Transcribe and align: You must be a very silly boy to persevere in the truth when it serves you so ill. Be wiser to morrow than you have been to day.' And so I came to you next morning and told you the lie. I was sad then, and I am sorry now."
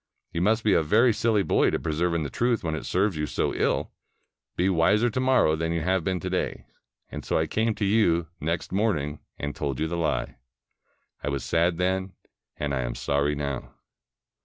You 0.31 0.41
must 0.41 0.63
be 0.63 0.73
a 0.73 0.81
very 0.81 1.13
silly 1.13 1.43
boy 1.43 1.69
to 1.69 1.77
persevere 1.77 2.15
in 2.15 2.23
the 2.23 2.31
truth 2.31 2.63
when 2.63 2.73
it 2.73 2.87
serves 2.87 3.15
you 3.17 3.27
so 3.27 3.53
ill. 3.53 3.91
Be 4.55 4.67
wiser 4.67 5.11
to 5.11 5.19
morrow 5.19 5.55
than 5.55 5.71
you 5.73 5.81
have 5.81 6.03
been 6.03 6.19
to 6.21 6.29
day.' 6.31 6.65
And 7.11 7.23
so 7.23 7.37
I 7.37 7.45
came 7.45 7.75
to 7.75 7.85
you 7.85 8.25
next 8.39 8.71
morning 8.71 9.19
and 9.37 9.55
told 9.55 9.79
you 9.79 9.87
the 9.87 9.97
lie. 9.97 10.37
I 11.23 11.29
was 11.29 11.43
sad 11.43 11.77
then, 11.77 12.13
and 12.57 12.73
I 12.73 12.81
am 12.81 12.95
sorry 12.95 13.35
now." 13.35 13.75